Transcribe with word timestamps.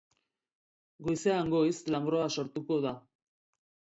Goizean 1.07 1.51
goiz 1.55 1.73
lanbroa 1.97 2.31
sortuko 2.37 2.79
da. 2.87 2.95